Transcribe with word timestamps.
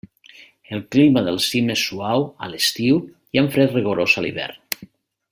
El 0.77 0.79
clima 0.95 1.21
del 1.27 1.35
cim 1.47 1.67
és 1.73 1.83
suau 1.89 2.25
a 2.47 2.49
l'estiu 2.53 2.97
i 3.37 3.43
amb 3.43 3.53
fred 3.57 3.75
rigorós 3.77 4.17
a 4.19 4.25
l'hivern. 4.27 4.89